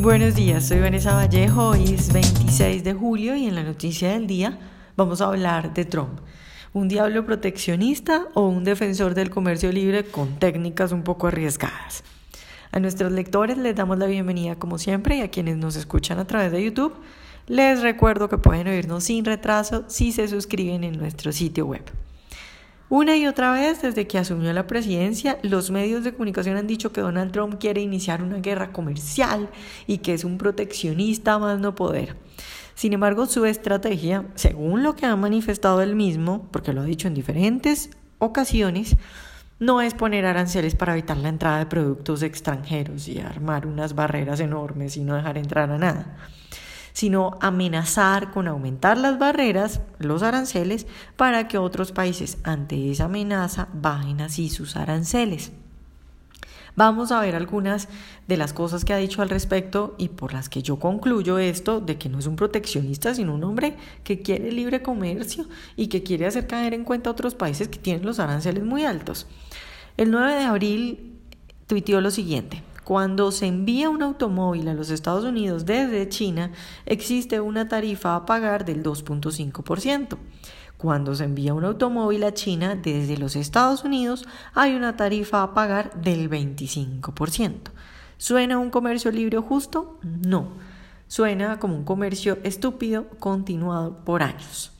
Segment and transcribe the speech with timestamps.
[0.00, 4.28] Buenos días, soy Vanessa Vallejo, hoy es 26 de julio y en la noticia del
[4.28, 4.56] día
[4.94, 6.20] vamos a hablar de Trump.
[6.72, 12.04] ¿Un diablo proteccionista o un defensor del comercio libre con técnicas un poco arriesgadas?
[12.70, 16.28] A nuestros lectores les damos la bienvenida como siempre y a quienes nos escuchan a
[16.28, 16.94] través de YouTube
[17.48, 21.82] les recuerdo que pueden oírnos sin retraso si se suscriben en nuestro sitio web.
[22.90, 26.90] Una y otra vez, desde que asumió la presidencia, los medios de comunicación han dicho
[26.90, 29.50] que Donald Trump quiere iniciar una guerra comercial
[29.86, 32.16] y que es un proteccionista más no poder.
[32.74, 37.08] Sin embargo, su estrategia, según lo que ha manifestado él mismo, porque lo ha dicho
[37.08, 38.96] en diferentes ocasiones,
[39.58, 44.40] no es poner aranceles para evitar la entrada de productos extranjeros y armar unas barreras
[44.40, 46.16] enormes y no dejar entrar a nada
[46.92, 53.68] sino amenazar con aumentar las barreras, los aranceles, para que otros países ante esa amenaza
[53.72, 55.52] bajen así sus aranceles.
[56.78, 57.88] Vamos a ver algunas
[58.28, 61.80] de las cosas que ha dicho al respecto y por las que yo concluyo esto
[61.80, 66.04] de que no es un proteccionista, sino un hombre que quiere libre comercio y que
[66.04, 69.26] quiere hacer caer en cuenta a otros países que tienen los aranceles muy altos.
[69.96, 71.18] El 9 de abril
[71.66, 72.62] tuiteó lo siguiente.
[72.88, 76.52] Cuando se envía un automóvil a los Estados Unidos desde China,
[76.86, 80.16] existe una tarifa a pagar del 2.5%.
[80.78, 85.52] Cuando se envía un automóvil a China desde los Estados Unidos, hay una tarifa a
[85.52, 87.56] pagar del 25%.
[88.16, 89.98] ¿Suena un comercio libre o justo?
[90.02, 90.48] No.
[91.08, 94.77] Suena como un comercio estúpido continuado por años.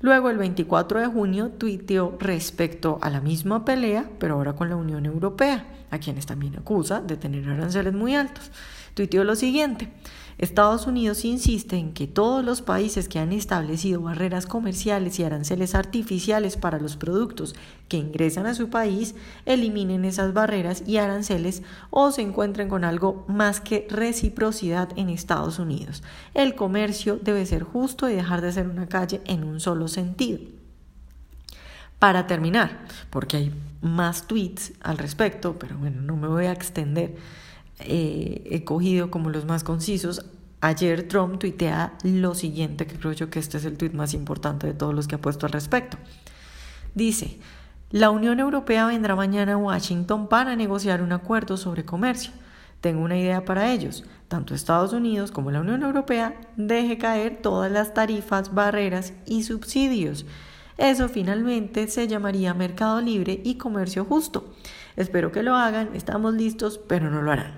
[0.00, 4.76] Luego, el 24 de junio, tuiteó respecto a la misma pelea, pero ahora con la
[4.76, 8.50] Unión Europea, a quienes también acusa de tener aranceles muy altos.
[8.94, 9.92] Tuiteó lo siguiente.
[10.40, 15.74] Estados Unidos insiste en que todos los países que han establecido barreras comerciales y aranceles
[15.74, 17.54] artificiales para los productos
[17.88, 23.26] que ingresan a su país eliminen esas barreras y aranceles o se encuentren con algo
[23.28, 26.02] más que reciprocidad en Estados Unidos.
[26.32, 30.38] El comercio debe ser justo y dejar de ser una calle en un solo sentido.
[31.98, 37.18] Para terminar, porque hay más tweets al respecto, pero bueno, no me voy a extender
[37.82, 40.24] eh, he cogido como los más concisos.
[40.62, 44.66] Ayer Trump tuitea lo siguiente, que creo yo que este es el tuit más importante
[44.66, 45.96] de todos los que ha puesto al respecto.
[46.94, 47.38] Dice,
[47.90, 52.32] la Unión Europea vendrá mañana a Washington para negociar un acuerdo sobre comercio.
[52.80, 54.04] Tengo una idea para ellos.
[54.28, 60.26] Tanto Estados Unidos como la Unión Europea deje caer todas las tarifas, barreras y subsidios.
[60.76, 64.54] Eso finalmente se llamaría mercado libre y comercio justo.
[64.96, 67.54] Espero que lo hagan, estamos listos, pero no lo harán.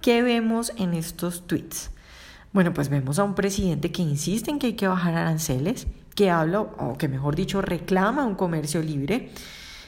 [0.00, 1.90] ¿Qué vemos en estos tweets?
[2.54, 6.30] Bueno, pues vemos a un presidente que insiste en que hay que bajar aranceles, que
[6.30, 9.30] habla, o que mejor dicho, reclama un comercio libre.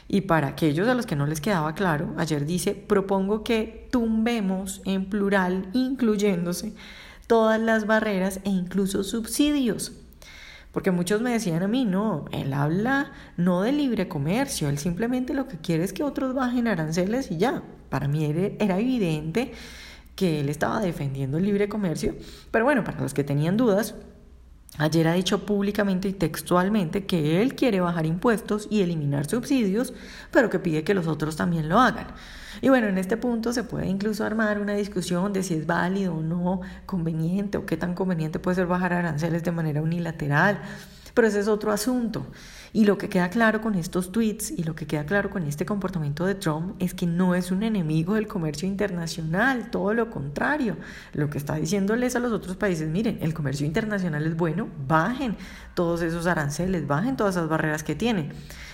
[0.09, 4.81] Y para aquellos a los que no les quedaba claro, ayer dice, propongo que tumbemos
[4.83, 6.73] en plural, incluyéndose
[7.25, 9.93] todas las barreras e incluso subsidios.
[10.73, 15.33] Porque muchos me decían a mí, no, él habla no de libre comercio, él simplemente
[15.33, 17.63] lo que quiere es que otros bajen aranceles y ya.
[17.87, 18.25] Para mí
[18.59, 19.53] era evidente
[20.17, 22.15] que él estaba defendiendo el libre comercio,
[22.49, 23.93] pero bueno, para los que tenían dudas,
[24.79, 29.93] ayer ha dicho públicamente y textualmente que él quiere bajar impuestos y eliminar subsidios,
[30.31, 32.07] pero que pide que los otros también lo hagan.
[32.63, 36.15] Y bueno, en este punto se puede incluso armar una discusión de si es válido
[36.15, 40.59] o no, conveniente o qué tan conveniente puede ser bajar aranceles de manera unilateral
[41.17, 42.27] pero ese es otro asunto.
[42.73, 45.65] Y lo que queda claro con estos tweets y lo que queda claro con este
[45.65, 50.77] comportamiento de Trump es que no es un enemigo del comercio internacional, todo lo contrario.
[51.13, 55.37] Lo que está diciéndoles a los otros países, miren, el comercio internacional es bueno, bajen
[55.73, 58.31] todos esos aranceles, bajen todas esas barreras que tienen.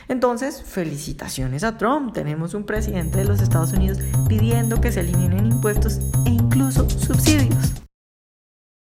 [0.09, 2.11] Entonces, felicitaciones a Trump.
[2.11, 6.31] Tenemos un presidente de los Estados Unidos pidiendo que se eliminen impuestos e